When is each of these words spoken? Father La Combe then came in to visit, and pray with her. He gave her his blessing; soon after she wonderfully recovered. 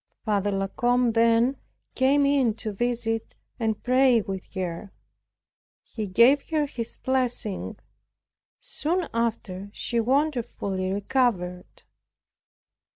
Father 0.25 0.49
La 0.49 0.65
Combe 0.67 1.11
then 1.11 1.57
came 1.93 2.25
in 2.25 2.55
to 2.55 2.73
visit, 2.73 3.35
and 3.59 3.83
pray 3.83 4.19
with 4.19 4.51
her. 4.55 4.91
He 5.83 6.07
gave 6.07 6.49
her 6.49 6.65
his 6.65 6.97
blessing; 6.97 7.77
soon 8.59 9.07
after 9.13 9.69
she 9.73 9.99
wonderfully 9.99 10.91
recovered. 10.91 11.83